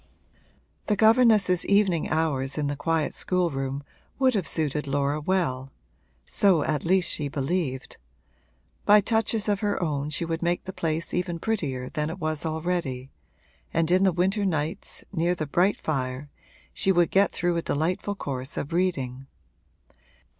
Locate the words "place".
10.73-11.13